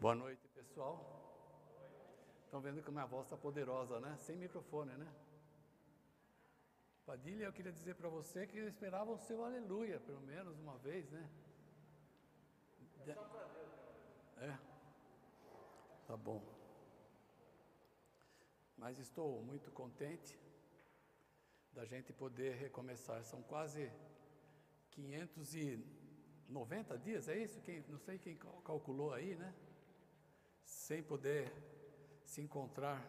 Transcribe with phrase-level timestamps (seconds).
[0.00, 0.96] Boa noite, pessoal.
[2.46, 4.16] Estão vendo que a minha voz está poderosa, né?
[4.16, 5.06] Sem microfone, né?
[7.04, 10.78] Padilha, eu queria dizer para você que eu esperava o seu aleluia, pelo menos uma
[10.78, 11.28] vez, né?
[12.80, 13.74] É só para Deus.
[14.38, 14.58] É.
[16.06, 16.42] Tá bom.
[18.78, 20.40] Mas estou muito contente
[21.74, 23.22] da gente poder recomeçar.
[23.22, 23.92] São quase
[24.92, 27.60] 590 dias, é isso?
[27.60, 29.54] Quem, não sei quem calculou aí, né?
[30.70, 31.52] Sem poder
[32.24, 33.02] se encontrar.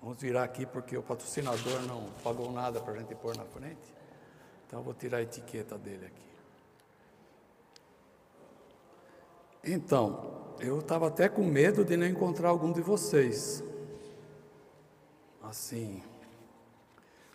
[0.00, 3.94] Vamos virar aqui porque o patrocinador não pagou nada para a gente pôr na frente.
[4.66, 6.24] Então vou tirar a etiqueta dele aqui.
[9.66, 13.64] Então, eu estava até com medo de não encontrar algum de vocês.
[15.42, 16.02] Assim,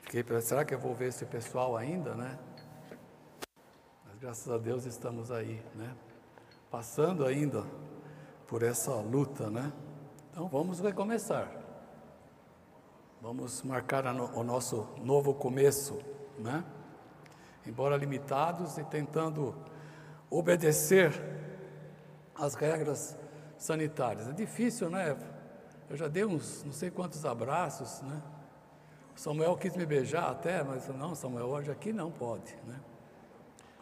[0.04, 2.38] fiquei será que eu vou ver esse pessoal ainda, né?
[4.06, 5.96] Mas graças a Deus estamos aí, né?
[6.70, 7.66] Passando ainda
[8.48, 9.72] por essa luta, né?
[10.32, 11.52] Então vamos recomeçar.
[13.22, 16.00] Vamos marcar o nosso novo começo,
[16.38, 16.64] né?
[17.66, 19.56] Embora limitados e tentando
[20.30, 21.12] obedecer
[22.34, 23.18] às regras
[23.58, 24.30] sanitárias.
[24.30, 25.18] É difícil, né?
[25.90, 28.22] Eu já dei uns não sei quantos abraços, né?
[29.16, 32.80] Samuel quis me beijar até, mas não, Samuel, hoje aqui não pode, né?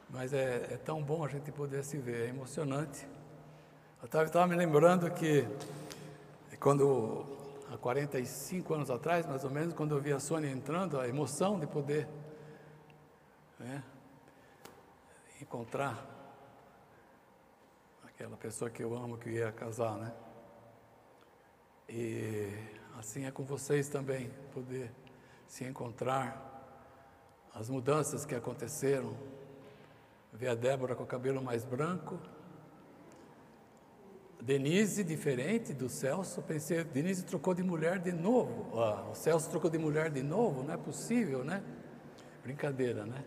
[0.10, 3.08] Mas é, é tão bom a gente poder se ver, é emocionante.
[4.02, 5.46] Eu estava me lembrando que
[6.60, 7.26] quando,
[7.72, 11.60] há 45 anos atrás, mais ou menos, quando eu vi a Sônia entrando, a emoção
[11.60, 12.08] de poder
[13.60, 13.84] né,
[15.42, 16.06] encontrar
[18.06, 20.14] aquela pessoa que eu amo, que ia casar, né?
[21.90, 22.52] E
[22.98, 24.92] assim é com vocês também, poder
[25.48, 26.46] se encontrar,
[27.54, 29.16] as mudanças que aconteceram,
[30.34, 32.20] ver a Débora com o cabelo mais branco.
[34.42, 38.80] Denise, diferente do Celso, pensei, Denise trocou de mulher de novo.
[38.80, 41.64] Ah, o Celso trocou de mulher de novo, não é possível, né?
[42.44, 43.26] Brincadeira, né?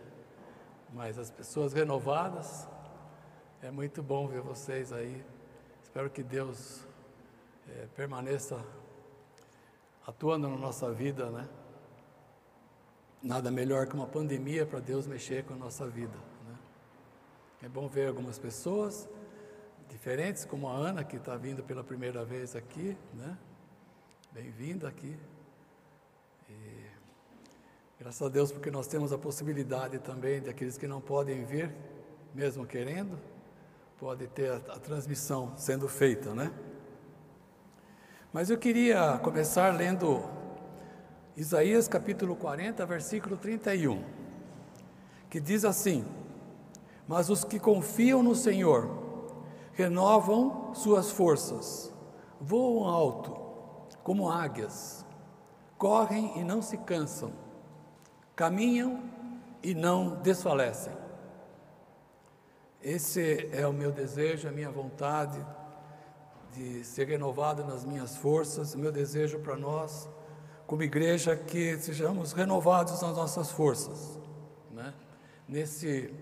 [0.93, 2.67] Mas as pessoas renovadas,
[3.61, 5.23] é muito bom ver vocês aí.
[5.83, 6.87] Espero que Deus
[7.69, 8.63] é, permaneça
[10.07, 11.47] atuando na nossa vida, né?
[13.21, 16.30] Nada melhor que uma pandemia para Deus mexer com a nossa vida.
[17.63, 19.07] É bom ver algumas pessoas
[19.87, 23.37] diferentes, como a Ana, que está vindo pela primeira vez aqui, né?
[24.31, 25.15] Bem-vinda aqui.
[26.49, 26.53] E,
[27.99, 31.71] graças a Deus, porque nós temos a possibilidade também de aqueles que não podem vir,
[32.33, 33.19] mesmo querendo,
[33.99, 36.51] pode ter a, a transmissão sendo feita, né?
[38.33, 40.27] Mas eu queria começar lendo
[41.37, 44.03] Isaías capítulo 40, versículo 31,
[45.29, 46.03] que diz assim:
[47.11, 48.89] mas os que confiam no Senhor
[49.73, 51.93] renovam suas forças,
[52.39, 53.37] voam alto
[54.01, 55.05] como águias,
[55.77, 57.33] correm e não se cansam,
[58.33, 59.03] caminham
[59.61, 60.93] e não desfalecem.
[62.81, 65.45] Esse é o meu desejo, a minha vontade
[66.53, 70.07] de ser renovado nas minhas forças, o meu desejo para nós,
[70.65, 74.17] como igreja, que sejamos renovados nas nossas forças,
[74.71, 74.93] né?
[75.45, 76.20] nesse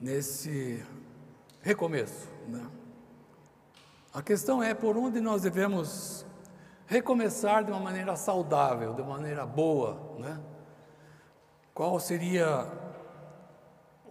[0.00, 0.84] nesse
[1.62, 2.28] recomeço.
[2.48, 2.64] Né?
[4.12, 6.24] A questão é por onde nós devemos
[6.86, 10.16] recomeçar de uma maneira saudável, de uma maneira boa.
[10.18, 10.40] Né?
[11.74, 12.66] Qual seria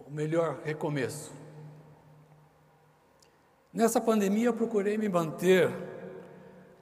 [0.06, 1.32] o melhor recomeço?
[3.72, 5.70] Nessa pandemia eu procurei me manter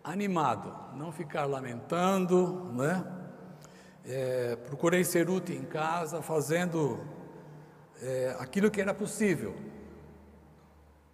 [0.04, 3.04] animado, não ficar lamentando, né?
[4.04, 7.00] É, procurei ser útil em casa, fazendo
[8.04, 9.54] é, aquilo que era possível.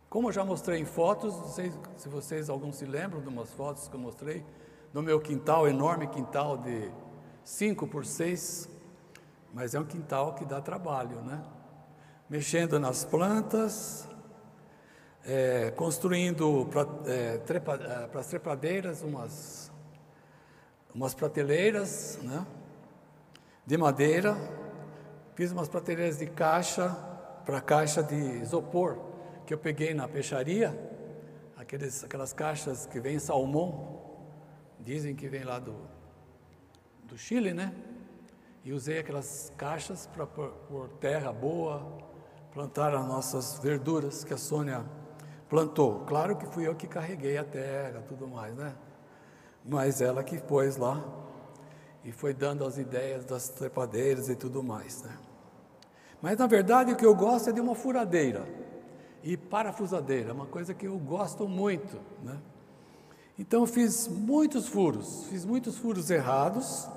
[0.08, 3.50] Como eu já mostrei em fotos, não sei se vocês alguns se lembram de umas
[3.52, 4.44] fotos que eu mostrei,
[4.92, 6.90] no meu quintal, enorme quintal de
[7.44, 8.68] 5 por 6,
[9.54, 11.40] mas é um quintal que dá trabalho, né?
[12.28, 14.08] Mexendo nas plantas,
[15.24, 19.70] é, construindo para é, trepa, é, as trepadeiras umas,
[20.92, 22.44] umas prateleiras né?
[23.64, 24.36] de madeira,
[25.40, 26.90] Fiz umas prateleiras de caixa
[27.46, 28.98] para caixa de isopor
[29.46, 30.78] que eu peguei na peixaria,
[31.56, 34.18] aqueles, aquelas caixas que vem salmão,
[34.78, 35.74] dizem que vem lá do,
[37.04, 37.74] do Chile, né?
[38.62, 41.90] E usei aquelas caixas para pôr, terra boa,
[42.52, 44.84] plantar as nossas verduras que a Sônia
[45.48, 46.00] plantou.
[46.00, 48.74] Claro que fui eu que carreguei a terra, tudo mais, né?
[49.64, 51.02] Mas ela que pôs lá
[52.04, 55.16] e foi dando as ideias das trepadeiras e tudo mais, né?
[56.22, 58.46] Mas na verdade o que eu gosto é de uma furadeira.
[59.22, 62.00] e parafusadeira, uma coisa que eu gosto muito.
[62.22, 62.38] Né?
[63.38, 66.88] Então fiz muitos furos, fiz muitos furos errados,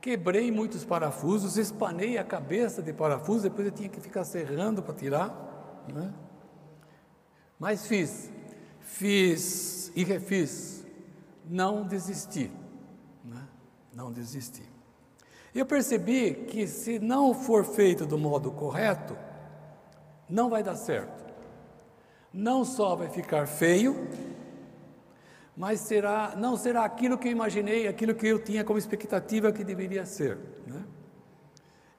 [0.00, 4.94] quebrei muitos parafusos, espanei a cabeça de parafuso, depois eu tinha que ficar serrando para
[4.94, 5.84] tirar.
[5.92, 6.12] Né?
[7.58, 8.30] Mas fiz,
[8.80, 10.84] fiz e refiz,
[11.48, 12.50] não desisti.
[13.24, 13.42] Né?
[13.94, 14.75] Não desisti.
[15.56, 19.16] Eu percebi que se não for feito do modo correto,
[20.28, 21.24] não vai dar certo.
[22.30, 24.06] Não só vai ficar feio,
[25.56, 29.64] mas será, não será aquilo que eu imaginei, aquilo que eu tinha como expectativa que
[29.64, 30.36] deveria ser.
[30.66, 30.84] Né?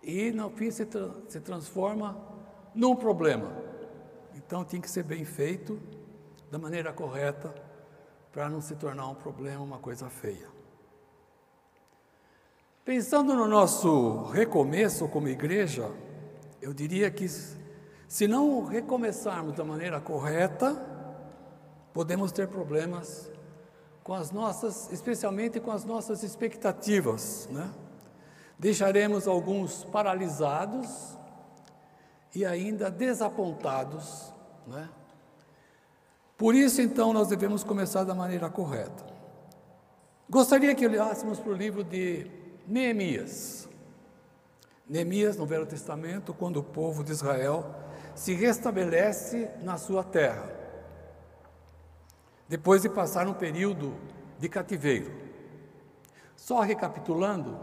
[0.03, 2.15] E no fim se, tra se transforma
[2.75, 3.51] num problema.
[4.36, 5.81] Então tem que ser bem feito,
[6.51, 7.51] da maneira correta,
[8.31, 10.56] para não se tornar um problema, uma coisa feia.
[12.88, 15.92] Pensando no nosso recomeço como igreja,
[16.62, 20.74] eu diria que se não recomeçarmos da maneira correta,
[21.94, 23.30] podemos ter problemas
[24.06, 27.69] com as nossas, especialmente com as nossas expectativas, né?
[28.57, 31.18] Deixaremos alguns paralisados
[32.34, 34.31] e ainda desapontados,
[34.66, 34.88] né?
[36.38, 39.06] Por isso, então, nós devemos começar da maneira correta.
[40.30, 43.69] Gostaria que olhássemos para o livro de Neemias.
[44.88, 47.74] Neemias, no Velho Testamento, quando o povo de Israel
[48.14, 50.54] se restabelece na sua terra,
[52.48, 53.94] depois de passar um período
[54.38, 55.12] de cativeiro.
[56.36, 57.58] Só recapitulando,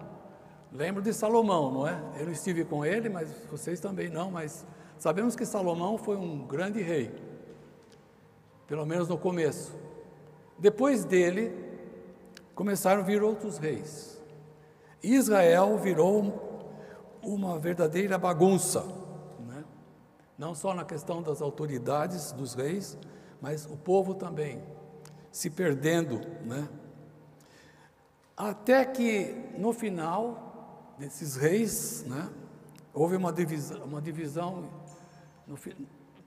[0.72, 2.02] lembro de Salomão, não é?
[2.18, 4.64] Eu não estive com ele, mas vocês também não, mas
[4.98, 7.14] sabemos que Salomão foi um grande rei,
[8.66, 9.74] pelo menos no começo.
[10.58, 11.52] Depois dele,
[12.54, 14.13] começaram a vir outros reis.
[15.12, 19.04] Israel virou uma verdadeira bagunça
[20.36, 22.98] não só na questão das autoridades, dos reis,
[23.40, 24.62] mas o povo também
[25.30, 26.68] se perdendo, né?
[28.36, 32.28] Até que no final desses reis, né,
[32.92, 34.68] houve uma divisão, uma divisão
[35.46, 35.56] no,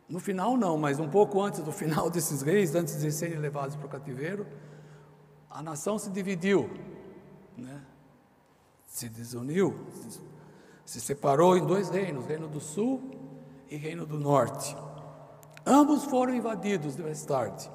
[0.07, 3.75] no final não, mas um pouco antes do final desses reis, antes de serem levados
[3.75, 4.47] para o cativeiro,
[5.49, 6.96] a nação se dividiu, né?
[8.97, 9.79] Se desuniu,
[10.83, 12.99] se separou em dois reinos, reino do sul
[13.69, 14.75] e Reino do Norte.
[15.63, 17.69] Ambos foram invadidos mais tarde.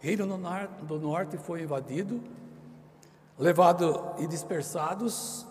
[0.00, 0.26] Reino
[0.82, 2.22] do Norte foi invadido,
[3.38, 5.46] levado e dispersados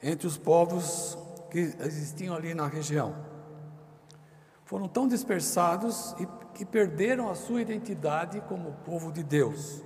[0.00, 1.18] entre os povos
[1.50, 3.16] que existiam ali na região.
[4.64, 9.82] Foram tão dispersados e que perderam a sua identidade como povo de Deus.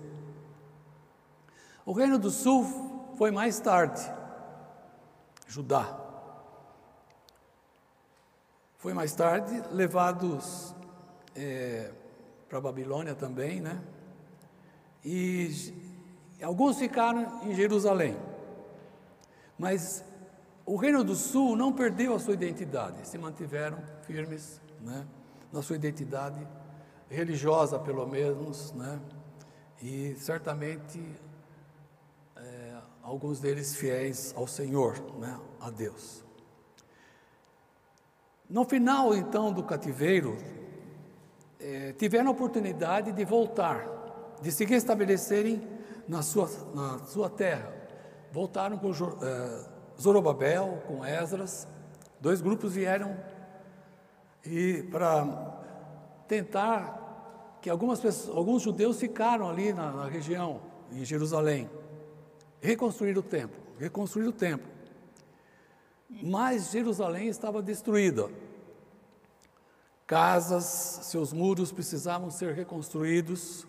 [1.87, 4.03] O Reino do Sul foi mais tarde,
[5.47, 6.01] Judá.
[8.79, 10.75] Foi mais tarde levados
[11.35, 11.91] é,
[12.49, 13.83] para a Babilônia também, né?
[15.05, 15.51] E
[16.43, 18.17] alguns ficaram em Jerusalém.
[19.59, 20.05] Mas
[20.67, 25.07] o Reino do Sul não perdeu a sua identidade, se mantiveram firmes né,
[25.53, 26.47] na sua identidade
[27.09, 28.99] religiosa, pelo menos, né,
[29.83, 31.01] e certamente
[33.05, 36.25] alguns deles fiéis ao Senhor, né, a Deus.
[38.49, 40.37] No final, então, do cativeiro,
[41.61, 43.87] é, tiveram a oportunidade de voltar,
[44.41, 45.63] de se restabelecerem
[46.09, 47.73] na sua, na sua terra.
[48.33, 49.65] Voltaram com é,
[50.01, 51.69] Zorobabel, com Esdras,
[52.21, 53.17] dois grupos vieram
[54.45, 55.61] e para
[56.27, 60.61] tentar que algumas pessoas, alguns judeus ficaram ali na, na região,
[60.93, 61.69] em Jerusalém,
[62.65, 64.67] reconstruir o templo, reconstruir o templo.
[66.23, 68.31] Mas Jerusalém estava destruída.
[70.07, 73.67] Casas, seus muros precisavam ser reconstruídos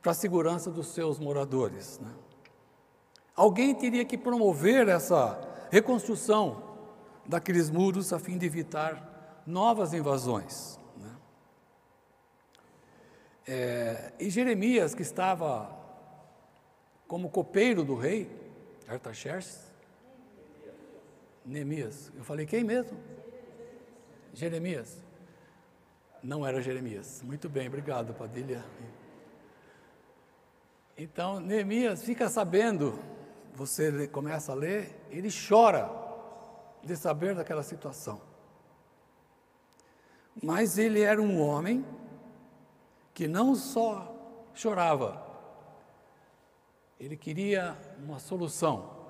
[0.00, 1.98] para a segurança dos seus moradores.
[1.98, 2.10] Né?
[3.36, 5.38] Alguém teria que promover essa
[5.70, 6.62] reconstrução
[7.26, 10.78] daqueles muros a fim de evitar novas invasões.
[10.96, 11.10] Né?
[13.46, 15.81] É, e Jeremias, que estava
[17.12, 18.26] como copeiro do rei
[18.88, 19.70] Artaxerxes,
[21.44, 22.10] Neemias.
[22.16, 22.98] Eu falei, quem mesmo?
[24.32, 24.96] Jeremias.
[26.22, 27.20] Não era Jeremias.
[27.22, 28.64] Muito bem, obrigado, Padilha.
[30.96, 32.98] Então, Neemias fica sabendo,
[33.54, 35.90] você começa a ler, ele chora
[36.82, 38.22] de saber daquela situação.
[40.42, 41.84] Mas ele era um homem
[43.12, 45.31] que não só chorava,
[47.04, 49.02] ele queria uma solução.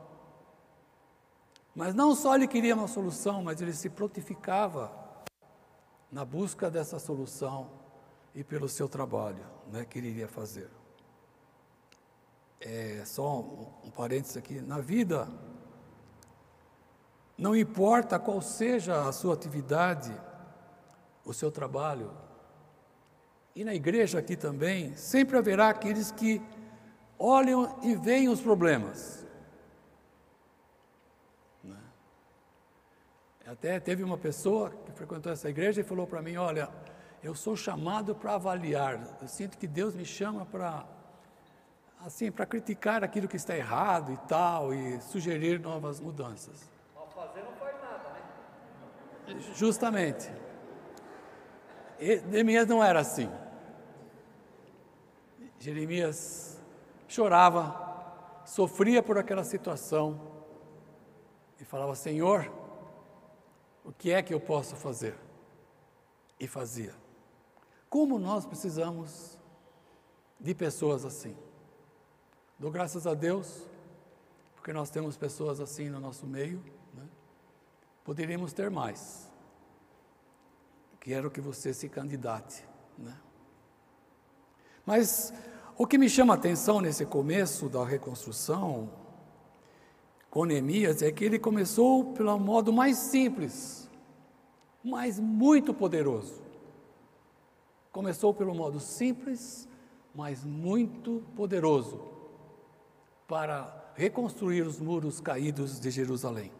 [1.75, 4.91] Mas não só ele queria uma solução, mas ele se prontificava
[6.11, 7.71] na busca dessa solução
[8.35, 10.71] e pelo seu trabalho né, que ele iria fazer.
[12.59, 15.29] É, só um, um parênteses aqui: na vida,
[17.37, 20.19] não importa qual seja a sua atividade,
[21.27, 22.11] o seu trabalho,
[23.55, 26.41] e na igreja aqui também, sempre haverá aqueles que
[27.23, 29.25] olham e veem os problemas.
[31.63, 31.79] Né?
[33.47, 36.69] Até teve uma pessoa que frequentou essa igreja e falou para mim: Olha,
[37.23, 40.85] eu sou chamado para avaliar, eu sinto que Deus me chama para
[42.05, 46.69] assim, para criticar aquilo que está errado e tal, e sugerir novas mudanças.
[47.15, 48.11] Fazer não faz nada,
[49.29, 49.41] né?
[49.55, 50.33] Justamente.
[52.01, 53.31] E Jeremias não era assim.
[55.61, 56.52] Jeremias
[57.13, 60.21] chorava, sofria por aquela situação
[61.61, 62.51] e falava: Senhor,
[63.85, 65.15] o que é que eu posso fazer?
[66.41, 66.95] E fazia.
[67.89, 69.39] Como nós precisamos
[70.41, 71.37] de pessoas assim.
[72.59, 73.63] Dou graças a Deus,
[74.55, 76.65] porque nós temos pessoas assim no nosso meio.
[76.95, 77.07] Né?
[78.03, 79.31] Poderíamos ter mais.
[80.99, 82.65] Quero que você se candidate.
[82.97, 83.17] Né?
[84.87, 85.33] Mas
[85.83, 88.89] o que me chama a atenção nesse começo da reconstrução
[90.31, 93.91] com Neemias é que ele começou pelo modo mais simples,
[94.85, 96.41] mas muito poderoso.
[97.91, 99.69] Começou pelo modo simples,
[100.15, 102.01] mas muito poderoso,
[103.27, 106.53] para reconstruir os muros caídos de Jerusalém.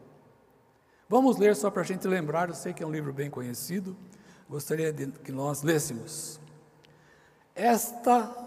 [1.09, 3.97] Vamos ler só para a gente lembrar, eu sei que é um livro bem conhecido,
[4.51, 6.41] gostaria de que nós lêssemos.
[7.55, 8.42] Esta,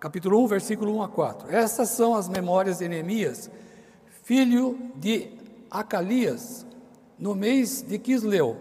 [0.00, 1.54] capítulo 1, versículo 1 a 4.
[1.54, 3.50] Estas são as memórias de Neemias,
[4.22, 5.30] filho de
[5.70, 6.66] Acalias,
[7.18, 8.58] no mês de Quisleu,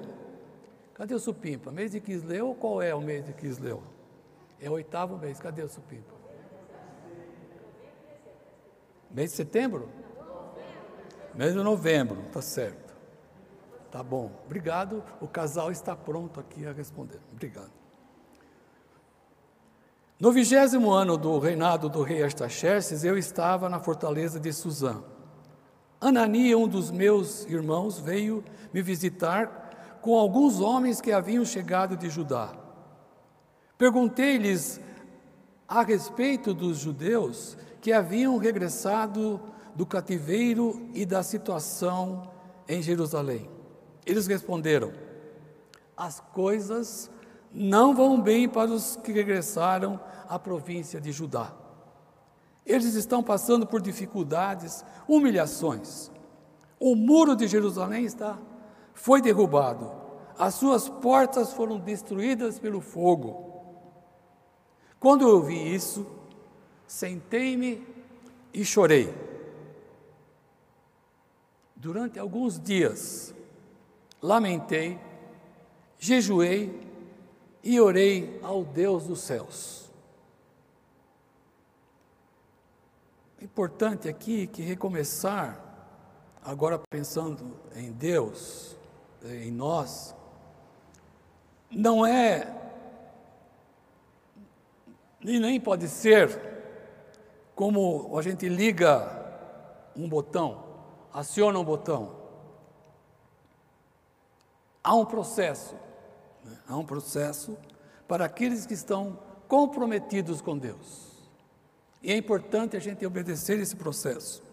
[0.96, 1.72] Cadê o supimpa?
[1.72, 3.84] Mês de Quisleu, qual é o mês de Quisleu?
[4.62, 6.16] É o oitavo mês, cadê o supimpa?
[9.12, 9.90] Mês de setembro?
[11.34, 12.96] Mês de novembro, tá certo.
[13.92, 15.04] Tá bom, obrigado.
[15.20, 17.20] O casal está pronto aqui a responder.
[17.34, 17.75] Obrigado.
[20.18, 25.04] No vigésimo ano do reinado do rei Artaxerxes, eu estava na fortaleza de Suzã.
[26.00, 28.42] Anania, um dos meus irmãos, veio
[28.74, 32.54] me visitar com alguns homens que haviam chegado de Judá.
[33.78, 34.80] Perguntei-lhes
[35.68, 39.42] a respeito dos judeus que haviam regressado
[39.76, 42.32] do cativeiro e da situação
[42.70, 43.50] em Jerusalém.
[44.06, 44.94] Eles responderam:
[45.98, 47.12] As coisas
[47.56, 49.98] não vão bem para os que regressaram
[50.28, 51.54] à província de Judá.
[52.66, 56.12] Eles estão passando por dificuldades, humilhações.
[56.78, 58.38] O muro de Jerusalém está
[58.94, 59.92] foi derrubado,
[60.38, 63.54] as suas portas foram destruídas pelo fogo.
[65.00, 66.06] Quando eu vi isso,
[66.86, 67.86] sentei-me
[68.54, 69.14] e chorei.
[71.76, 73.34] Durante alguns dias,
[74.22, 75.00] lamentei,
[75.98, 76.85] jejuei
[77.66, 79.90] e orei ao Deus dos céus.
[83.42, 85.60] Importante aqui que recomeçar,
[86.44, 88.78] agora pensando em Deus,
[89.24, 90.16] em nós,
[91.72, 92.56] não é,
[95.22, 96.40] e nem pode ser
[97.56, 99.26] como a gente liga
[99.96, 100.64] um botão,
[101.12, 102.16] aciona um botão.
[104.84, 105.85] Há um processo?
[106.68, 107.58] Há um processo
[108.08, 111.16] para aqueles que estão comprometidos com Deus.
[112.02, 114.44] E é importante a gente obedecer esse processo.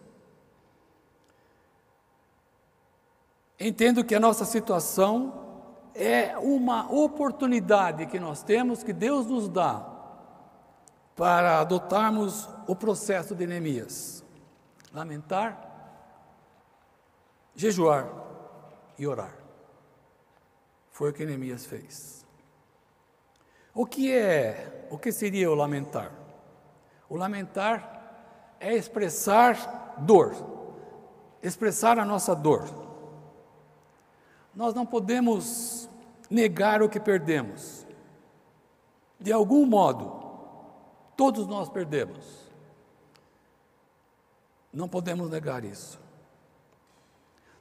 [3.60, 5.40] Entendo que a nossa situação
[5.94, 9.86] é uma oportunidade que nós temos, que Deus nos dá,
[11.14, 14.24] para adotarmos o processo de Neemias:
[14.92, 15.70] lamentar,
[17.54, 18.08] jejuar
[18.98, 19.41] e orar.
[20.92, 22.24] Foi o que Neemias fez.
[23.74, 26.12] O que é, o que seria o lamentar?
[27.08, 30.34] O lamentar é expressar dor,
[31.42, 32.68] expressar a nossa dor.
[34.54, 35.88] Nós não podemos
[36.28, 37.86] negar o que perdemos.
[39.18, 40.12] De algum modo,
[41.16, 42.52] todos nós perdemos.
[44.70, 45.98] Não podemos negar isso.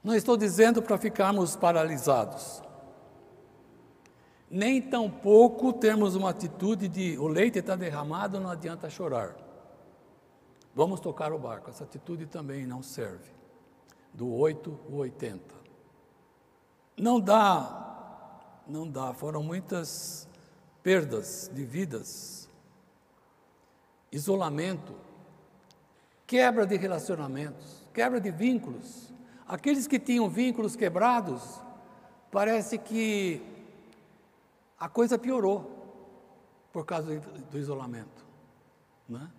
[0.04, 2.62] Não estou dizendo para ficarmos paralisados.
[4.54, 9.34] Nem tampouco termos uma atitude de o leite está derramado, não adianta chorar.
[10.76, 11.70] Vamos tocar o barco.
[11.70, 13.32] Essa atitude também não serve.
[14.14, 15.56] Do 8 ao 80.
[16.98, 19.14] Não dá, não dá.
[19.14, 20.28] Foram muitas
[20.84, 22.50] perdas de vidas,
[24.12, 24.94] isolamento,
[26.28, 29.14] quebra de relacionamentos, quebra de vínculos.
[29.48, 31.42] Aqueles que tinham vínculos quebrados,
[32.30, 33.51] parece que
[34.82, 35.64] a coisa piorou
[36.74, 38.26] por causa do isolamento.
[39.08, 39.30] Né?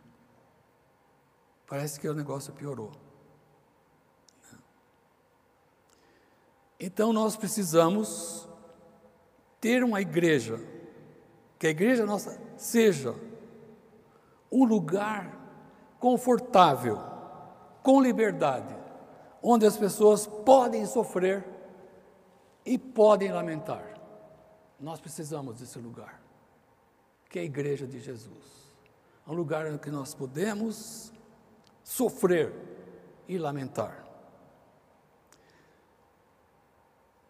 [1.67, 2.93] Parece que o negócio piorou.
[6.79, 8.49] Então nós precisamos
[9.61, 10.61] ter uma igreja,
[11.59, 13.13] que a igreja nossa seja
[14.51, 15.41] um lugar
[15.99, 17.01] confortável,
[17.83, 18.77] com liberdade,
[19.43, 21.45] onde as pessoas podem sofrer
[22.65, 23.92] e podem lamentar.
[24.83, 26.21] Nós precisamos desse lugar,
[27.31, 28.75] que é a igreja de Jesus.
[29.25, 31.13] Um lugar em que nós podemos
[31.85, 32.53] sofrer
[33.29, 34.05] e lamentar.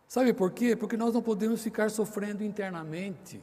[0.09, 0.75] Sabe por quê?
[0.75, 3.39] Porque nós não podemos ficar sofrendo internamente,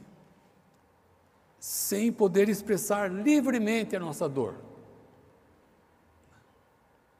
[1.60, 4.56] sem poder expressar livremente a nossa dor.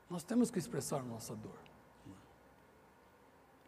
[0.08, 1.58] Nós temos que expressar a nossa dor.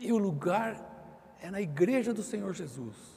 [0.01, 3.12] E o lugar é na igreja do Senhor Jesus.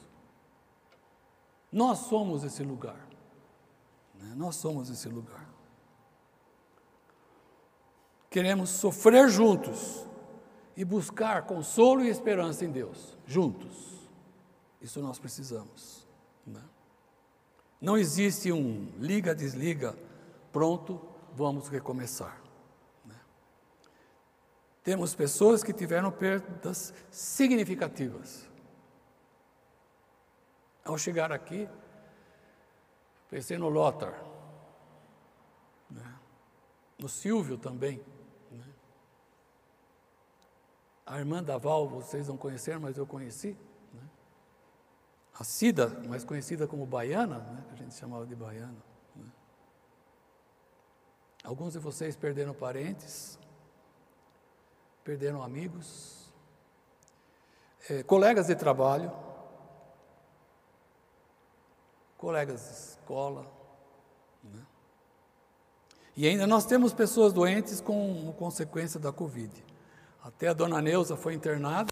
[1.70, 3.06] Nós somos esse lugar.
[4.14, 4.34] Né?
[4.36, 5.46] Nós somos esse lugar.
[8.30, 10.06] Queremos sofrer juntos
[10.76, 13.96] e buscar consolo e esperança em Deus, juntos.
[14.80, 16.06] Isso nós precisamos.
[16.46, 16.62] Né?
[17.80, 19.96] Não existe um liga, desliga,
[20.52, 21.00] pronto,
[21.34, 22.40] vamos recomeçar.
[23.04, 23.16] Né?
[24.82, 28.45] Temos pessoas que tiveram perdas significativas.
[30.86, 31.68] Ao chegar aqui,
[33.28, 34.14] pensei no Lothar,
[35.90, 36.18] né?
[36.96, 38.00] no Silvio também.
[41.04, 43.56] A irmã da Val, vocês não conheceram, mas eu conheci.
[43.92, 44.02] Né?
[45.38, 47.64] A Cida, mais conhecida como Baiana, né?
[47.68, 48.76] que a gente chamava de Baiana.
[49.14, 49.30] Né?
[51.44, 53.38] Alguns de vocês perderam parentes,
[55.04, 56.32] perderam amigos,
[57.88, 59.25] é, colegas de trabalho,
[62.16, 63.46] colegas de escola.
[64.42, 64.62] Né?
[66.16, 69.64] E ainda nós temos pessoas doentes com consequência da Covid.
[70.22, 71.88] Até a dona Neuza foi internada.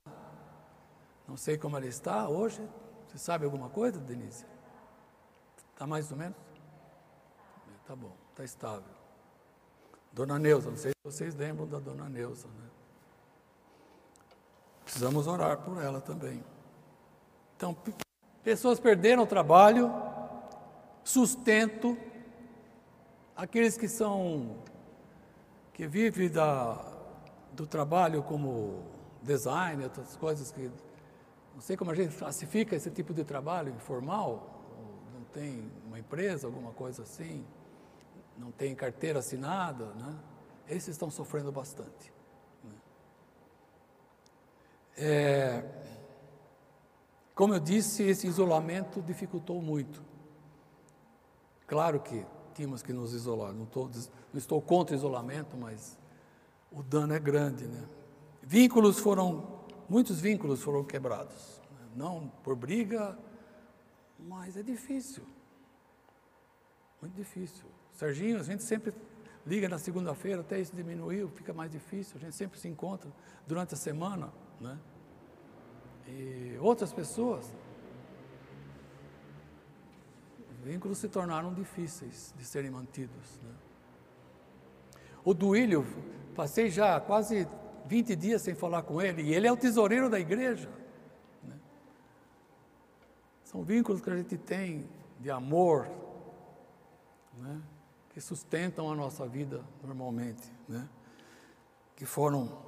[1.29, 2.61] Não sei como ela está hoje.
[3.07, 4.45] Você sabe alguma coisa, Denise?
[5.73, 6.37] Está mais ou menos?
[7.81, 8.95] Está bom, está estável.
[10.13, 12.71] Dona Neuza, não sei se vocês lembram da dona Neuza, né?
[14.85, 16.45] Precisamos orar por ela também.
[17.57, 17.77] Então,
[18.43, 19.93] pessoas perderam o trabalho,
[21.05, 21.97] sustento,
[23.37, 24.57] aqueles que são,
[25.73, 26.75] que vivem da,
[27.53, 28.83] do trabalho como
[29.23, 30.71] design, outras coisas que.
[31.55, 34.61] Não sei como a gente classifica esse tipo de trabalho informal,
[35.14, 37.45] não tem uma empresa, alguma coisa assim,
[38.37, 40.17] não tem carteira assinada, né?
[40.69, 42.12] Esses estão sofrendo bastante.
[42.64, 42.73] Né?
[44.97, 45.64] É,
[47.35, 50.03] como eu disse, esse isolamento dificultou muito.
[51.66, 52.24] Claro que
[52.55, 55.98] tínhamos que nos isolar, não, tô, não estou contra o isolamento, mas
[56.70, 57.66] o dano é grande.
[57.66, 57.85] Né?
[58.42, 61.61] Vínculos foram, muitos vínculos foram quebrados.
[61.72, 61.88] Né?
[61.96, 63.18] Não por briga,
[64.18, 65.24] mas é difícil.
[67.00, 67.66] Muito difícil.
[67.92, 68.92] Serginho, a gente sempre
[69.46, 72.16] liga na segunda-feira, até isso diminuiu, fica mais difícil.
[72.16, 73.11] A gente sempre se encontra
[73.46, 74.33] durante a semana.
[74.61, 74.79] Né?
[76.07, 77.55] E outras pessoas.
[80.50, 83.38] Os vínculos se tornaram difíceis de serem mantidos.
[83.42, 83.50] Né?
[85.24, 85.87] O Duílio
[86.35, 87.48] Passei já quase
[87.87, 90.68] 20 dias sem falar com ele, e ele é o tesoureiro da igreja.
[91.42, 91.55] Né?
[93.44, 94.88] São vínculos que a gente tem
[95.20, 95.88] de amor,
[97.38, 97.62] né?
[98.11, 100.88] que sustentam a nossa vida normalmente, né?
[101.94, 102.59] que foram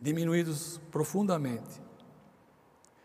[0.00, 1.82] diminuídos profundamente.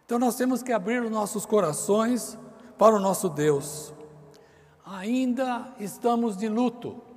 [0.06, 2.38] Então nós temos que abrir os nossos corações
[2.78, 3.93] para o nosso Deus.
[4.92, 7.12] Ainda estamos de luto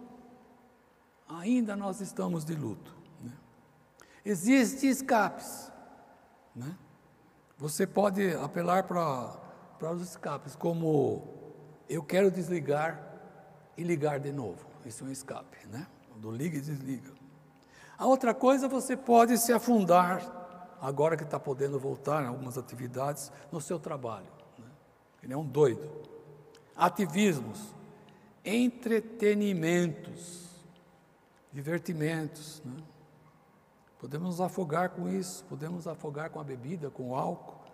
[1.28, 2.94] ainda nós estamos de luto.
[3.20, 3.32] Né?
[4.24, 5.70] Existem escapes.
[6.54, 6.76] Né?
[7.58, 11.22] Você pode apelar para, os escapes, como
[11.88, 13.00] eu quero desligar
[13.76, 14.66] e ligar de novo.
[14.84, 15.86] Isso é um escape, né?
[16.16, 17.12] Do liga e desliga.
[17.98, 23.32] A outra coisa, você pode se afundar, agora que está podendo voltar em algumas atividades,
[23.50, 24.26] no seu trabalho.
[24.58, 24.66] Né?
[25.22, 25.88] Ele é um doido.
[26.76, 27.74] Ativismos,
[28.44, 30.44] entretenimentos
[31.52, 32.60] divertimentos.
[32.64, 32.76] Né?
[33.98, 37.64] Podemos nos afogar com isso, podemos afogar com a bebida, com o álcool,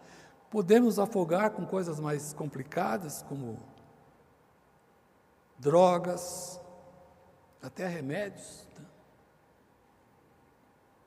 [0.51, 3.57] Podemos afogar com coisas mais complicadas, como
[5.57, 6.61] drogas,
[7.63, 8.85] até remédios, né?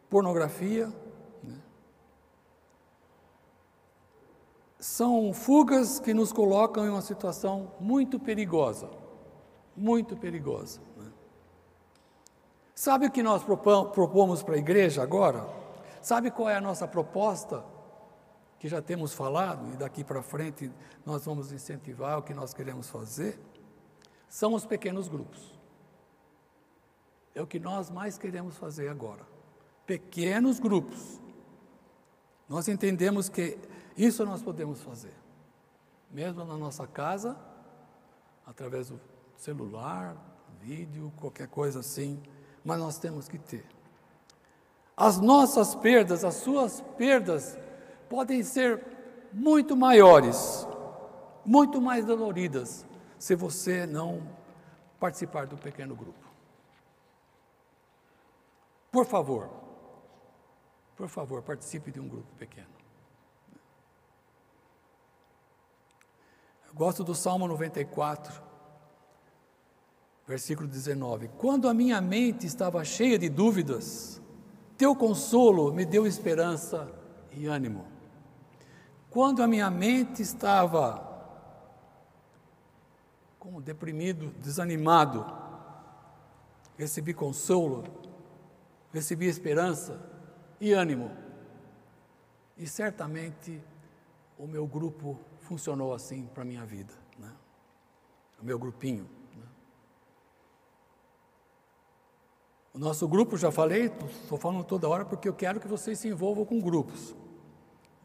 [0.10, 0.88] pornografia.
[1.44, 1.60] Né?
[4.84, 8.90] São fugas que nos colocam em uma situação muito perigosa,
[9.78, 10.82] muito perigosa.
[10.98, 11.10] Né?
[12.76, 15.48] Sabe o que nós propomos para a igreja agora?
[16.02, 17.64] Sabe qual é a nossa proposta?
[18.60, 20.72] que já temos falado, e daqui para frente
[21.06, 23.38] nós vamos incentivar o que nós queremos fazer,
[24.30, 25.54] são os pequenos grupos.
[27.36, 29.28] É o que nós mais queremos fazer agora.
[29.86, 31.20] Pequenos grupos.
[32.48, 33.58] Nós entendemos que
[33.98, 35.14] isso nós podemos fazer,
[36.10, 37.38] mesmo na nossa casa,
[38.46, 39.00] através do
[39.38, 40.16] celular,
[40.62, 42.22] vídeo, qualquer coisa assim,
[42.64, 43.66] mas nós temos que ter.
[44.96, 47.58] As nossas perdas, as suas perdas,
[48.10, 48.84] podem ser
[49.32, 50.68] muito maiores,
[51.46, 52.86] muito mais doloridas,
[53.18, 54.22] se você não
[55.00, 56.24] participar do pequeno grupo.
[58.92, 59.50] Por favor,
[60.96, 62.73] por favor, participe de um grupo pequeno.
[66.74, 68.42] Eu gosto do Salmo 94,
[70.26, 74.20] versículo 19: Quando a minha mente estava cheia de dúvidas,
[74.76, 76.92] teu consolo me deu esperança
[77.32, 77.86] e ânimo.
[79.12, 81.12] Quando a minha mente estava
[83.38, 85.24] como deprimido, desanimado,
[86.76, 87.84] recebi consolo,
[88.92, 90.02] recebi esperança
[90.60, 91.12] e ânimo.
[92.58, 93.62] E certamente
[94.40, 97.32] o meu grupo funcionou assim para a minha vida, né?
[98.42, 99.08] o meu grupinho.
[99.36, 99.46] Né?
[102.74, 103.86] O nosso grupo, já falei,
[104.22, 107.16] estou falando toda hora porque eu quero que vocês se envolvam com grupos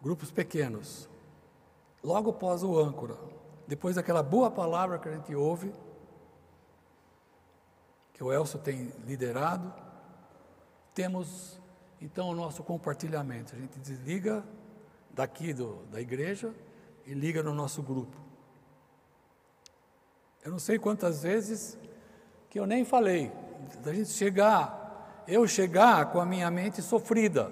[0.02, 1.08] grupos pequenos.
[2.02, 3.16] Logo após o âncora,
[3.66, 5.72] depois daquela boa palavra que a gente ouve,
[8.12, 9.72] que o Elcio tem liderado,
[10.94, 11.60] temos
[12.00, 13.54] então o nosso compartilhamento.
[13.54, 14.44] A gente desliga
[15.10, 16.54] daqui do, da igreja
[17.08, 18.14] e liga no nosso grupo.
[20.44, 21.78] Eu não sei quantas vezes
[22.50, 23.32] que eu nem falei,
[23.82, 27.50] da gente chegar, eu chegar com a minha mente sofrida,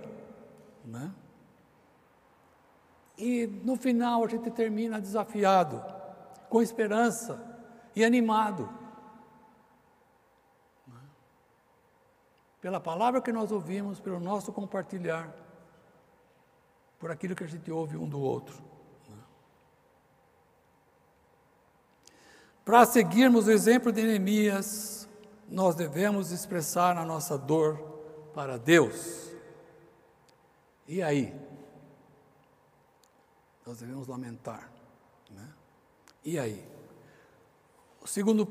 [0.84, 1.10] né?
[3.16, 5.82] E no final a gente termina desafiado,
[6.50, 7.42] com esperança
[7.94, 8.68] e animado.
[12.60, 15.34] Pela palavra que nós ouvimos, pelo nosso compartilhar,
[16.98, 18.75] por aquilo que a gente ouve um do outro.
[22.66, 25.08] Para seguirmos o exemplo de Neemias,
[25.48, 27.78] nós devemos expressar a nossa dor
[28.34, 29.30] para Deus.
[30.86, 31.32] E aí?
[33.66, 34.70] nós devemos lamentar.
[35.28, 35.48] Né?
[36.24, 36.64] E aí?
[38.00, 38.48] O segundo,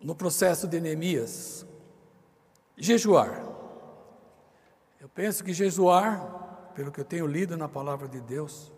[0.00, 1.66] no processo de Neemias,
[2.76, 3.44] jejuar.
[5.00, 8.72] Eu penso que jejuar, pelo que eu tenho lido na palavra de Deus,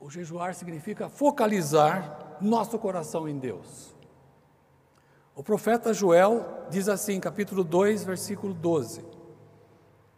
[0.00, 3.94] o jejuar significa focalizar nosso coração em Deus.
[5.34, 9.04] O profeta Joel diz assim, capítulo 2, versículo 12: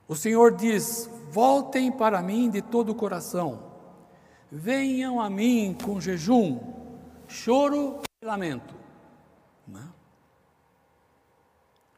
[0.09, 3.71] O Senhor diz: Voltem para mim de todo o coração.
[4.51, 6.59] Venham a mim com jejum,
[7.29, 8.75] choro e lamento.
[9.67, 9.89] Né?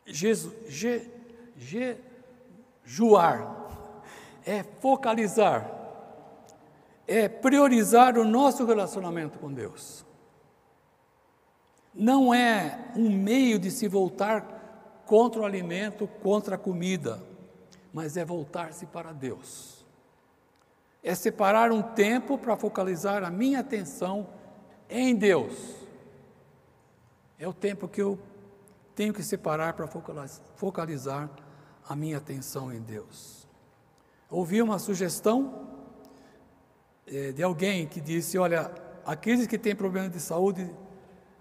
[0.06, 1.08] Jeju, je,
[2.86, 3.62] jejuar
[4.44, 5.81] é focalizar,
[7.06, 10.04] é priorizar o nosso relacionamento com Deus.
[11.94, 17.32] Não é um meio de se voltar contra o alimento, contra a comida
[17.92, 19.84] mas é voltar-se para Deus.
[21.02, 24.28] É separar um tempo para focalizar a minha atenção
[24.88, 25.52] em Deus.
[27.38, 28.18] É o tempo que eu
[28.94, 29.88] tenho que separar para
[30.56, 31.28] focalizar
[31.86, 33.46] a minha atenção em Deus.
[34.30, 35.71] Ouvi uma sugestão
[37.06, 38.70] é, de alguém que disse: Olha,
[39.04, 40.70] aqueles que têm problemas de saúde,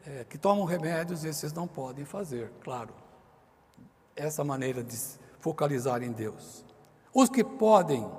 [0.06, 2.94] é, que tomam remédios, esses não podem fazer, claro.
[4.16, 4.98] Essa maneira de
[5.40, 6.66] focalizar em Deus.
[7.14, 8.10] Os que podem,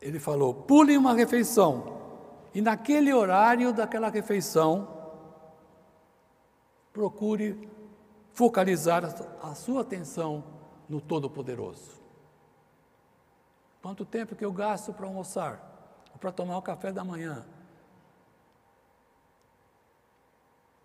[0.00, 2.00] ele falou, pulem uma refeição
[2.54, 4.88] e naquele horário daquela refeição,
[6.92, 7.68] procure
[8.32, 9.04] focalizar
[9.42, 10.42] a sua atenção
[10.88, 12.00] no Todo-Poderoso.
[13.80, 15.69] Quanto tempo que eu gasto para almoçar?
[16.20, 17.46] Para tomar o café da manhã?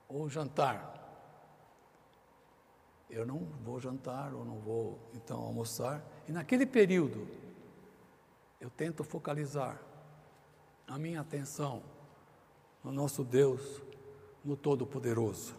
[0.08, 0.96] Ou jantar?
[3.16, 6.04] eu não vou jantar ou não vou então almoçar.
[6.28, 7.28] E naquele período,
[8.60, 9.82] eu tento focalizar
[10.86, 11.82] a minha atenção
[12.84, 13.82] no nosso Deus,
[14.44, 15.56] no Todo-Poderoso.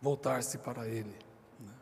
[0.00, 1.18] Voltar-se para Ele.
[1.58, 1.74] Né?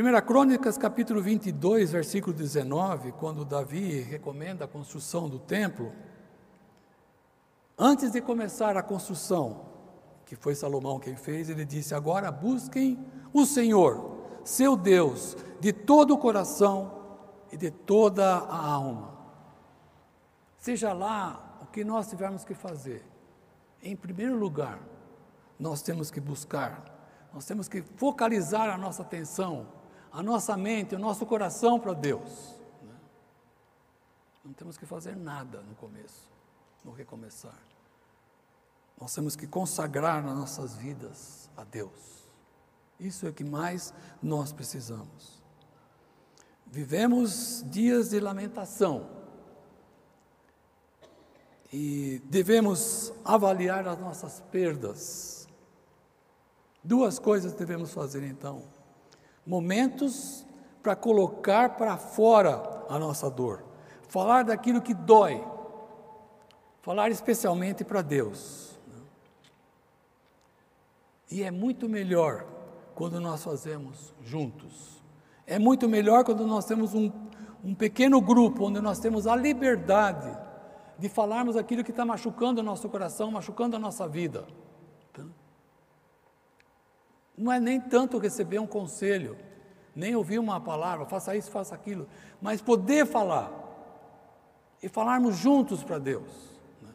[0.00, 5.92] 1 Crônicas, capítulo 22, versículo 19, quando Davi recomenda a construção do templo,
[7.76, 9.66] antes de começar a construção,
[10.24, 12.96] que foi Salomão quem fez, ele disse: Agora busquem
[13.32, 17.02] o Senhor, seu Deus, de todo o coração
[17.50, 19.18] e de toda a alma.
[20.58, 23.04] Seja lá o que nós tivermos que fazer,
[23.82, 24.78] em primeiro lugar,
[25.58, 26.84] nós temos que buscar,
[27.34, 29.76] nós temos que focalizar a nossa atenção,
[30.12, 32.54] a nossa mente, o nosso coração para Deus.
[32.82, 32.94] Né?
[34.44, 36.30] Não temos que fazer nada no começo,
[36.84, 37.58] no recomeçar.
[39.00, 42.28] Nós temos que consagrar nas nossas vidas a Deus.
[42.98, 45.42] Isso é o que mais nós precisamos.
[46.66, 49.08] Vivemos dias de lamentação
[51.72, 55.48] e devemos avaliar as nossas perdas.
[56.82, 58.64] Duas coisas devemos fazer então:
[59.48, 60.44] momentos
[60.82, 63.64] para colocar para fora a nossa dor,
[64.06, 65.42] falar daquilo que dói,
[66.82, 68.78] falar especialmente para Deus.
[71.30, 72.46] E é muito melhor
[72.94, 75.02] quando nós fazemos juntos.
[75.46, 77.10] É muito melhor quando nós temos um,
[77.64, 80.28] um pequeno grupo, onde nós temos a liberdade
[80.98, 84.46] de falarmos aquilo que está machucando o nosso coração, machucando a nossa vida.
[87.38, 89.38] Não é nem tanto receber um conselho,
[89.94, 92.08] nem ouvir uma palavra, faça isso, faça aquilo,
[92.42, 93.52] mas poder falar
[94.82, 96.28] e falarmos juntos para Deus.
[96.82, 96.90] Né?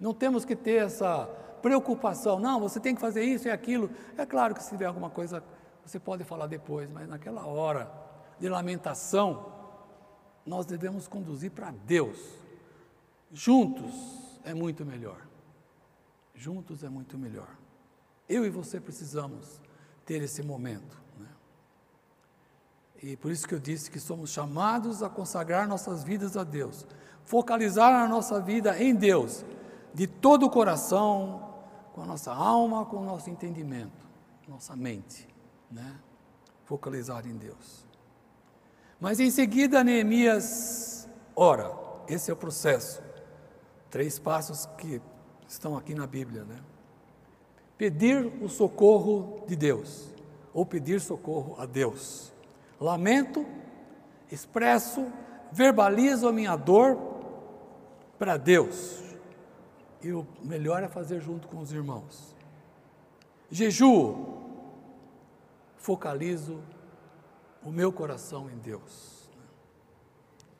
[0.00, 1.26] Não temos que ter essa
[1.62, 3.90] preocupação, não, você tem que fazer isso e aquilo.
[4.16, 5.42] É claro que se tiver alguma coisa,
[5.86, 7.90] você pode falar depois, mas naquela hora
[8.40, 9.52] de lamentação,
[10.44, 12.18] nós devemos conduzir para Deus.
[13.32, 15.20] Juntos é muito melhor.
[16.34, 17.48] Juntos é muito melhor.
[18.28, 19.60] Eu e você precisamos
[20.04, 21.00] ter esse momento.
[21.18, 21.28] Né?
[23.02, 26.86] E por isso que eu disse que somos chamados a consagrar nossas vidas a Deus,
[27.24, 29.44] focalizar a nossa vida em Deus,
[29.94, 31.54] de todo o coração,
[31.92, 34.06] com a nossa alma, com o nosso entendimento,
[34.46, 35.26] nossa mente,
[35.70, 35.98] né?
[36.64, 37.86] Focalizar em Deus.
[39.00, 41.72] Mas em seguida, Neemias ora.
[42.08, 43.02] Esse é o processo.
[43.90, 45.00] Três passos que
[45.46, 46.58] estão aqui na Bíblia, né?
[47.78, 50.12] Pedir o socorro de Deus,
[50.52, 52.32] ou pedir socorro a Deus.
[52.80, 53.46] Lamento,
[54.30, 55.06] expresso,
[55.52, 56.98] verbalizo a minha dor
[58.18, 59.00] para Deus.
[60.02, 62.36] E o melhor é fazer junto com os irmãos.
[63.50, 64.42] Jejuo,
[65.76, 66.60] focalizo
[67.64, 69.30] o meu coração em Deus.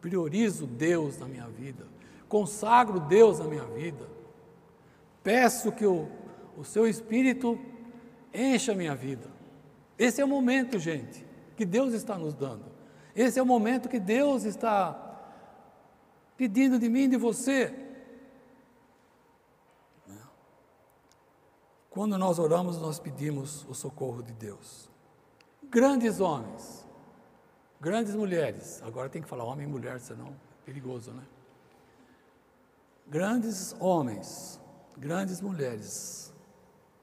[0.01, 1.87] Priorizo Deus na minha vida.
[2.29, 4.09] Consagro Deus na minha vida.
[5.23, 6.09] Peço que o,
[6.59, 7.57] o seu Espírito
[8.35, 9.31] encha a minha vida.
[9.97, 11.25] Esse é o momento, gente,
[11.57, 12.65] que Deus está nos dando.
[13.15, 15.05] Esse é o momento que Deus está
[16.37, 17.73] pedindo de mim e de você.
[21.91, 24.91] Quando nós oramos, nós pedimos o socorro de Deus.
[25.71, 26.85] Grandes homens,
[27.81, 31.23] grandes mulheres, agora tem que falar homem e mulher, senão é perigoso, né?
[33.07, 34.61] Grandes homens,
[34.97, 36.28] grandes mulheres,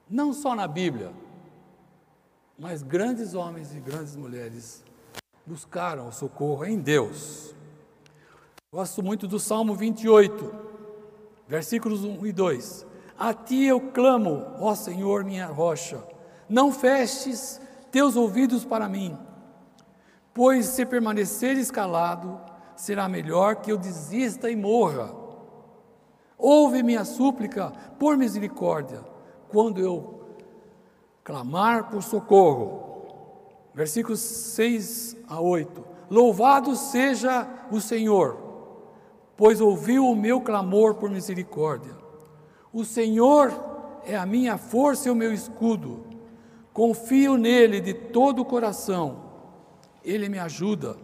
[0.10, 1.12] não só na Bíblia,
[2.58, 4.84] mas grandes homens e grandes mulheres
[5.46, 7.54] buscaram o socorro em Deus.
[8.72, 10.54] Gosto muito do Salmo 28,
[11.48, 12.86] versículos 1 e 2.
[13.18, 16.04] A ti eu clamo, ó Senhor, minha rocha.
[16.48, 19.18] Não feches teus ouvidos para mim,
[20.34, 22.39] pois se permaneceres calado,
[22.76, 25.15] será melhor que eu desista e morra.
[26.38, 29.02] Ouve minha súplica por misericórdia,
[29.56, 30.20] quando eu
[31.24, 33.06] clamar por socorro.
[33.74, 35.82] Versículos 6 a 8.
[36.12, 38.38] Louvado seja o Senhor,
[39.38, 41.96] pois ouviu o meu clamor por misericórdia.
[42.74, 43.50] O Senhor
[44.04, 46.04] é a minha força e o meu escudo.
[46.74, 49.24] Confio nele de todo o coração.
[50.04, 50.98] Ele me ajuda.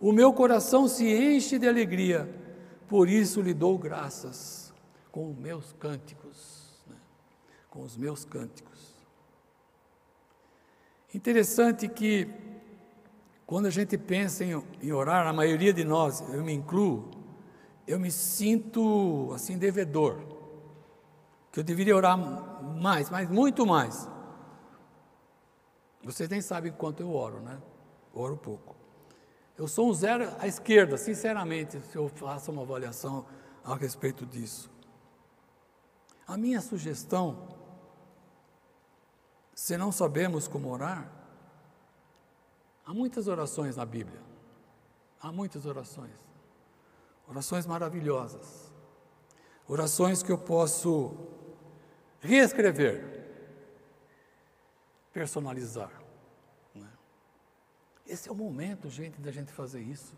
[0.00, 2.26] O meu coração se enche de alegria.
[2.88, 4.72] Por isso lhe dou graças
[5.12, 6.57] com meus cânticos.
[7.68, 8.94] Com os meus cânticos.
[11.14, 12.28] Interessante que
[13.46, 17.10] quando a gente pensa em, em, orar, a maioria de nós, eu me incluo,
[17.86, 20.18] eu me sinto assim devedor
[21.50, 24.08] que eu deveria orar mais, mas muito mais.
[26.04, 27.58] Vocês nem sabem quanto eu oro, né?
[28.14, 28.76] oro pouco.
[29.56, 33.26] Eu sou um zero à esquerda, sinceramente, se eu faço uma avaliação
[33.64, 34.70] a respeito disso.
[36.26, 37.48] A minha sugestão,
[39.58, 41.10] se não sabemos como orar,
[42.86, 44.20] há muitas orações na Bíblia.
[45.20, 46.14] Há muitas orações.
[47.26, 48.72] Orações maravilhosas.
[49.66, 51.12] Orações que eu posso
[52.20, 53.26] reescrever,
[55.12, 55.90] personalizar.
[56.72, 56.88] Né?
[58.06, 60.14] Esse é o momento, gente, da gente fazer isso.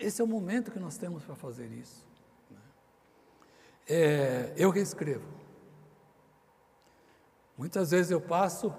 [0.00, 2.04] Esse é o momento que nós temos para fazer isso.
[2.50, 2.60] Né?
[3.88, 5.45] É, eu reescrevo.
[7.56, 8.74] Muitas vezes eu passo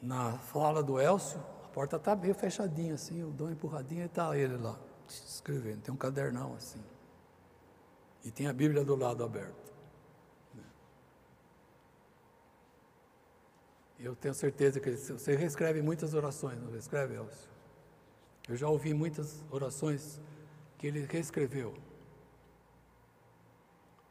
[0.00, 4.06] na fala do Elcio, a porta está meio fechadinha assim, eu dou uma empurradinha e
[4.06, 5.82] está ele lá, escrevendo.
[5.82, 6.82] Tem um cadernão assim.
[8.24, 9.68] E tem a Bíblia do lado aberto.
[13.98, 17.50] Eu tenho certeza que você reescreve muitas orações, não reescreve, Elcio?
[18.48, 20.20] Eu já ouvi muitas orações
[20.78, 21.74] que ele reescreveu.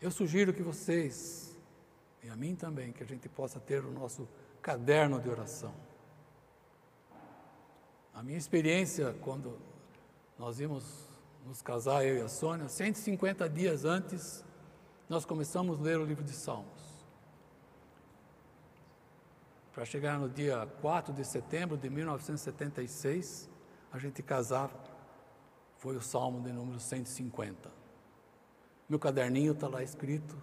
[0.02, 1.47] Eu sugiro que vocês,
[2.28, 4.28] e a mim também, que a gente possa ter o nosso
[4.62, 5.74] caderno de oração.
[8.13, 9.58] A minha experiência, quando
[10.38, 11.10] nós íamos
[11.46, 14.44] nos casar, eu e a Sônia, 150 dias antes,
[15.08, 17.06] nós começamos a ler o livro de Salmos.
[19.72, 23.50] Para chegar no dia 4 de setembro de 1976,
[23.90, 24.70] a gente casar,
[25.78, 27.72] foi o Salmo de número 150.
[28.90, 30.36] Meu caderninho está lá escrito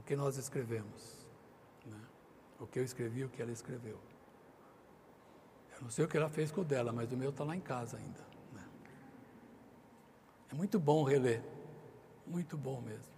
[0.00, 1.26] o que nós escrevemos.
[1.84, 2.00] Né?
[2.58, 4.00] O que eu escrevi, o que ela escreveu.
[5.74, 7.54] Eu não sei o que ela fez com o dela, mas o meu está lá
[7.54, 8.20] em casa ainda.
[8.50, 8.66] Né?
[10.50, 11.42] É muito bom reler.
[12.26, 13.12] Muito bom mesmo.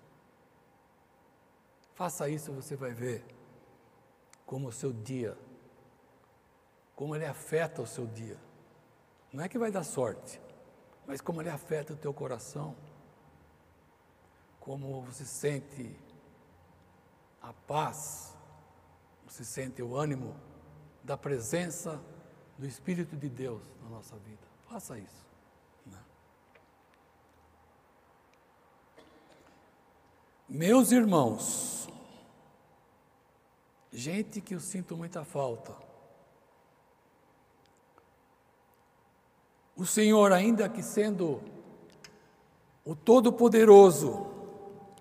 [1.95, 3.25] Faça isso, você vai ver
[4.45, 5.39] como o seu dia,
[6.97, 8.39] como ele afeta o seu dia.
[9.33, 10.41] Não é que vai dar sorte,
[11.07, 12.75] mas como ele afeta o teu coração,
[14.59, 15.97] como você sente
[17.43, 18.37] a paz,
[19.27, 20.37] você sente o ânimo
[21.03, 22.01] da presença
[22.57, 24.47] do Espírito de Deus na nossa vida.
[24.69, 25.27] Faça isso.
[25.87, 25.99] Né?
[30.49, 31.73] Meus irmãos,
[33.93, 35.77] Gente que eu sinto muita falta.
[39.77, 41.43] O Senhor, ainda que sendo
[42.85, 44.27] o Todo-Poderoso,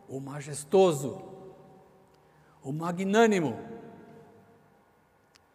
[0.09, 1.23] o Majestoso,
[2.63, 3.57] o Magnânimo,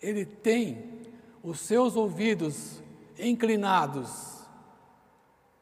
[0.00, 1.02] Ele tem
[1.42, 2.82] os seus ouvidos
[3.18, 4.46] inclinados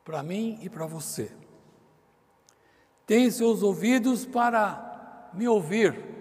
[0.04, 1.30] para mim e para você.
[3.06, 6.14] Tem seus ouvidos para me ouvir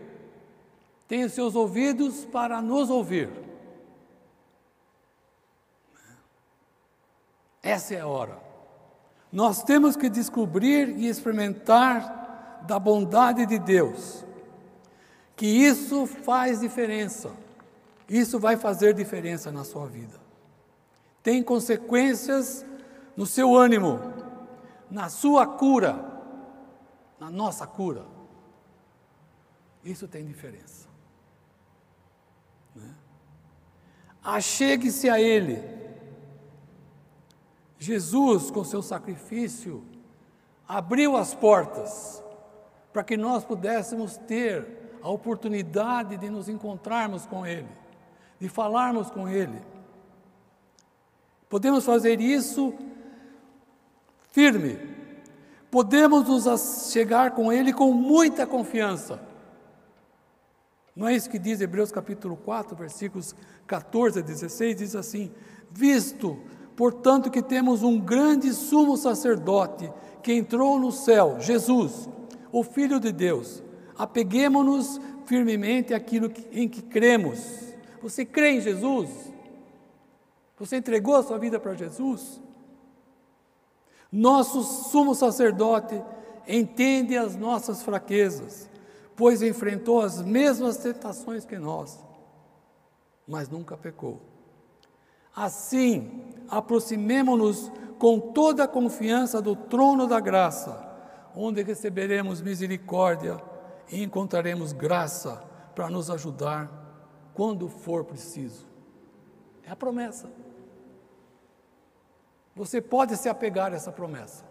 [1.13, 3.29] tem seus ouvidos para nos ouvir.
[7.61, 8.39] Essa é a hora.
[9.31, 14.25] Nós temos que descobrir e experimentar da bondade de Deus,
[15.35, 17.31] que isso faz diferença,
[18.07, 20.19] isso vai fazer diferença na sua vida.
[21.21, 22.65] Tem consequências
[23.15, 23.99] no seu ânimo,
[24.89, 26.21] na sua cura,
[27.19, 28.05] na nossa cura.
[29.83, 30.87] Isso tem diferença.
[34.23, 35.61] Achegue-se a Ele.
[37.77, 39.83] Jesus, com seu sacrifício,
[40.65, 42.23] abriu as portas
[42.93, 47.69] para que nós pudéssemos ter a oportunidade de nos encontrarmos com Ele,
[48.39, 49.61] de falarmos com Ele.
[51.47, 52.73] Podemos fazer isso
[54.31, 54.79] firme,
[55.69, 59.33] podemos nos chegar com Ele com muita confiança
[60.95, 63.35] não é isso que diz Hebreus capítulo 4, versículos
[63.65, 64.75] 14 a 16?
[64.75, 65.31] Diz assim:
[65.71, 66.39] Visto,
[66.75, 72.07] portanto, que temos um grande sumo sacerdote que entrou no céu, Jesus,
[72.51, 73.63] o Filho de Deus,
[74.03, 77.73] apeguemos-nos firmemente àquilo em que cremos.
[78.01, 79.09] Você crê em Jesus?
[80.59, 82.41] Você entregou a sua vida para Jesus?
[84.11, 86.01] Nosso sumo sacerdote
[86.47, 88.69] entende as nossas fraquezas
[89.15, 91.99] pois enfrentou as mesmas tentações que nós,
[93.27, 94.21] mas nunca pecou.
[95.35, 100.91] Assim, aproximemo-nos com toda a confiança do trono da graça,
[101.35, 103.37] onde receberemos misericórdia
[103.89, 105.37] e encontraremos graça
[105.75, 106.69] para nos ajudar
[107.33, 108.67] quando for preciso.
[109.63, 110.31] É a promessa.
[112.55, 114.45] Você pode se apegar a essa promessa.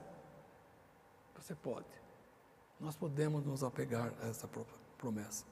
[1.36, 2.02] Você pode
[2.82, 4.48] nós podemos nos apegar a essa
[4.98, 5.44] promessa.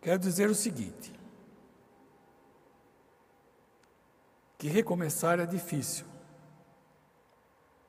[0.00, 1.14] Quero dizer o seguinte:
[4.58, 6.04] que recomeçar é difícil,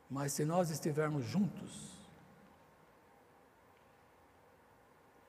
[0.07, 1.92] mas se nós estivermos juntos,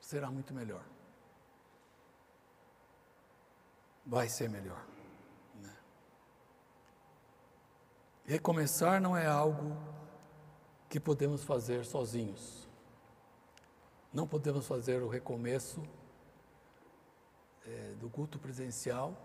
[0.05, 0.85] será muito melhor.
[4.05, 4.85] Vai ser melhor.
[5.55, 5.75] Né?
[8.23, 9.75] Recomeçar não é algo
[10.87, 12.69] que podemos fazer sozinhos.
[14.13, 15.81] Não podemos fazer o recomeço
[17.65, 19.17] é, do culto presencial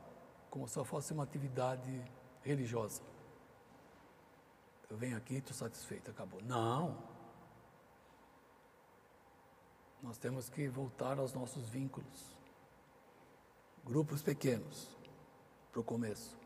[0.49, 2.03] como se fosse uma atividade
[2.43, 3.03] religiosa.
[4.89, 6.41] Eu venho aqui, estou satisfeito, acabou.
[6.43, 7.10] Não.
[10.03, 12.35] Nós temos que voltar aos nossos vínculos.
[13.85, 14.89] Grupos pequenos,
[15.71, 16.37] para o começo.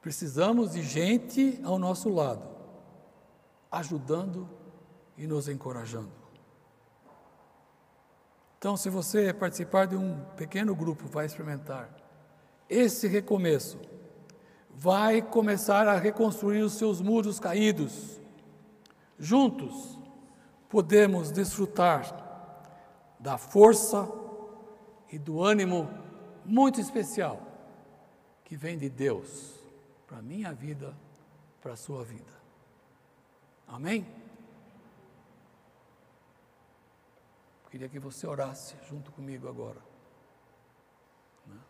[0.00, 2.42] Precisamos de gente ao nosso lado,
[3.70, 4.48] ajudando
[5.16, 6.10] e nos encorajando.
[8.58, 11.88] Então, se você participar de um pequeno grupo, vai experimentar
[12.68, 13.78] esse recomeço.
[14.70, 18.20] Vai começar a reconstruir os seus muros caídos.
[19.18, 19.98] Juntos,
[20.72, 22.16] podemos desfrutar
[23.20, 24.10] da força
[25.12, 25.86] e do ânimo
[26.46, 27.42] muito especial
[28.42, 29.60] que vem de Deus
[30.06, 30.96] para a minha vida,
[31.60, 32.32] para a sua vida.
[33.68, 34.06] Amém?
[37.70, 39.80] Queria que você orasse junto comigo agora.
[41.46, 41.60] Né?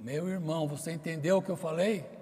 [0.00, 2.21] Meu irmão, você entendeu o que eu falei?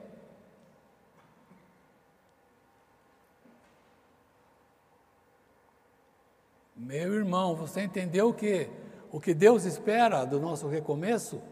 [6.80, 8.70] Meu irmão, você entendeu o que
[9.12, 11.42] o que Deus espera do nosso recomeço?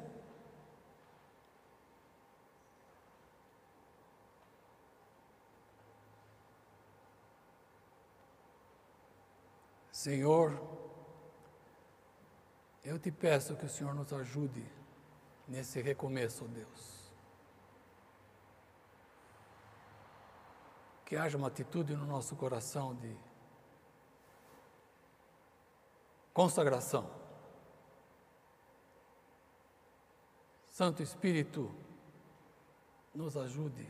[9.93, 10.59] Senhor,
[12.83, 14.65] eu te peço que o Senhor nos ajude
[15.47, 17.13] nesse recomeço, Deus.
[21.05, 23.28] Que haja uma atitude no nosso coração de
[26.39, 27.11] Consagração.
[30.69, 31.75] Santo Espírito,
[33.13, 33.85] nos ajude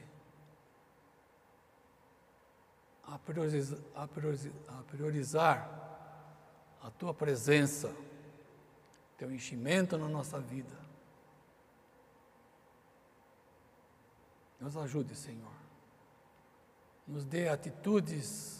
[3.02, 7.94] a priorizar, a priorizar, a priorizar a tua presença,
[9.18, 10.74] teu enchimento na nossa vida.
[14.58, 15.52] Nos ajude, Senhor.
[17.06, 18.57] Nos dê atitudes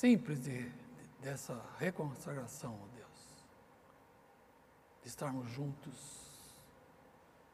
[0.00, 0.80] simples de
[1.20, 3.46] dessa reconsagração, ó Deus,
[5.02, 5.94] de estarmos juntos,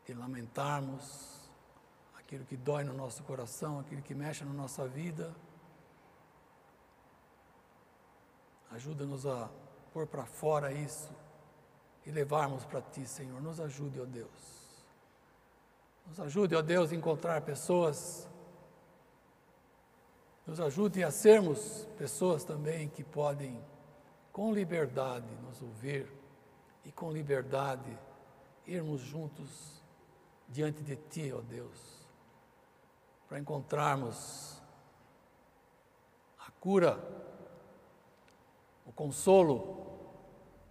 [0.07, 1.51] de lamentarmos
[2.15, 5.35] aquilo que dói no nosso coração, aquilo que mexe na nossa vida.
[8.71, 9.51] Ajuda-nos a
[9.93, 11.13] pôr para fora isso
[12.05, 13.43] e levarmos para Ti, Senhor.
[13.43, 14.87] Nos ajude, ó Deus.
[16.07, 18.29] Nos ajude, ó Deus, a encontrar pessoas
[20.47, 23.61] nos ajude a sermos pessoas também que podem,
[24.33, 26.11] com liberdade, nos ouvir
[26.85, 27.99] e com liberdade
[28.65, 29.83] irmos juntos
[30.49, 32.07] diante de Ti, ó Deus,
[33.29, 34.63] para encontrarmos
[36.39, 36.97] a cura,
[38.85, 39.85] o consolo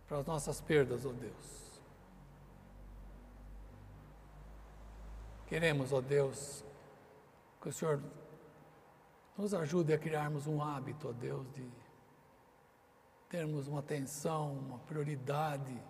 [0.08, 1.82] para as nossas perdas, ó Deus.
[5.48, 6.64] Queremos, ó Deus,
[7.62, 8.02] que o Senhor
[9.38, 11.70] nos ajude a criarmos um hábito, ó Deus, de
[13.28, 15.82] termos uma atenção, uma prioridade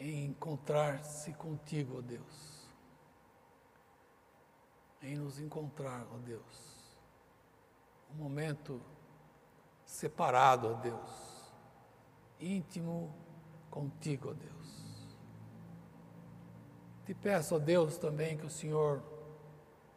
[0.00, 2.66] em encontrar-se contigo, ó Deus.
[5.00, 6.98] Em nos encontrar, ó Deus.
[8.10, 8.80] Um momento
[9.84, 11.52] separado, ó Deus.
[12.40, 13.14] Íntimo
[13.70, 15.08] contigo, ó Deus.
[17.04, 19.17] Te peço, ó Deus, também que o Senhor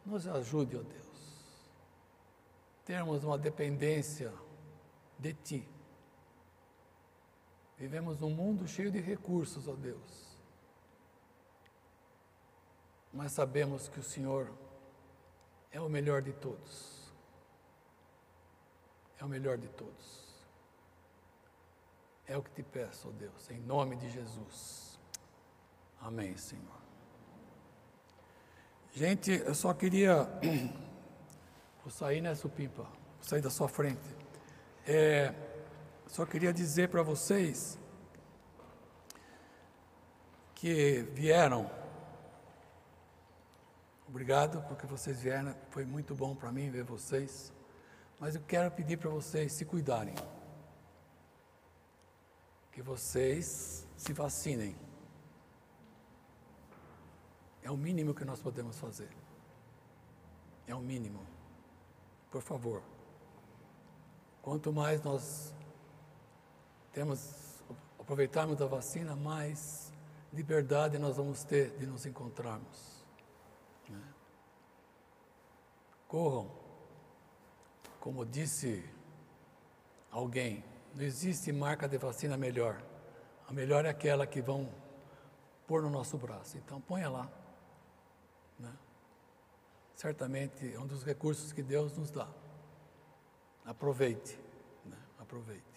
[0.04, 1.02] nos ajude, ó Deus.
[2.84, 4.32] Termos uma dependência
[5.18, 5.68] de Ti.
[7.78, 10.36] Vivemos num mundo cheio de recursos, ó Deus.
[13.12, 14.50] Mas sabemos que o Senhor
[15.70, 17.12] é o melhor de todos.
[19.18, 20.32] É o melhor de todos.
[22.26, 24.98] É o que te peço, ó Deus, em nome de Jesus.
[26.00, 26.81] Amém, Senhor.
[28.94, 30.28] Gente, eu só queria.
[31.82, 32.82] Vou sair, né, Supimpa?
[32.82, 34.02] Vou sair da sua frente.
[34.86, 35.34] É,
[36.06, 37.78] só queria dizer para vocês
[40.54, 41.70] que vieram.
[44.06, 45.54] Obrigado porque vocês vieram.
[45.70, 47.50] Foi muito bom para mim ver vocês.
[48.20, 50.14] Mas eu quero pedir para vocês se cuidarem.
[52.70, 54.76] que vocês se vacinem.
[57.62, 59.10] É o mínimo que nós podemos fazer.
[60.66, 61.24] É o mínimo.
[62.30, 62.82] Por favor.
[64.42, 65.54] Quanto mais nós
[66.92, 67.62] temos
[67.98, 69.92] aproveitarmos da vacina, mais
[70.32, 73.04] liberdade nós vamos ter de nos encontrarmos.
[73.88, 74.02] Né?
[76.08, 76.50] Corram,
[78.00, 78.84] como disse
[80.10, 82.82] alguém, não existe marca de vacina melhor.
[83.48, 84.68] A melhor é aquela que vão
[85.66, 86.58] pôr no nosso braço.
[86.58, 87.30] Então ponha lá.
[89.94, 92.28] Certamente é um dos recursos que Deus nos dá.
[93.64, 94.38] Aproveite.
[94.84, 94.96] Né?
[95.18, 95.71] Aproveite.